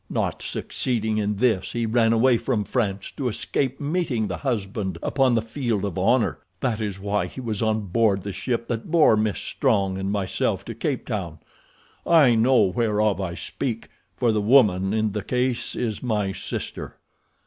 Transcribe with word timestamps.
Not 0.09 0.41
succeeding 0.41 1.19
in 1.19 1.35
this, 1.35 1.73
he 1.73 1.85
ran 1.85 2.11
away 2.11 2.37
from 2.37 2.63
France 2.63 3.11
to 3.17 3.27
escape 3.27 3.79
meeting 3.79 4.25
the 4.27 4.37
husband 4.37 4.97
upon 5.03 5.35
the 5.35 5.43
field 5.43 5.85
of 5.85 5.95
honor. 5.95 6.39
That 6.59 6.81
is 6.81 6.99
why 6.99 7.27
he 7.27 7.39
was 7.39 7.61
on 7.61 7.81
board 7.81 8.23
the 8.23 8.31
ship 8.31 8.67
that 8.69 8.89
bore 8.89 9.15
Miss 9.15 9.39
Strong 9.39 9.99
and 9.99 10.11
myself 10.11 10.65
to 10.65 10.73
Cape 10.73 11.05
Town. 11.05 11.37
I 12.03 12.33
know 12.33 12.63
whereof 12.63 13.21
I 13.21 13.35
speak, 13.35 13.89
for 14.17 14.31
the 14.31 14.41
woman 14.41 14.91
in 14.91 15.11
the 15.11 15.21
case 15.23 15.75
is 15.75 16.01
my 16.01 16.31
sister. 16.31 16.97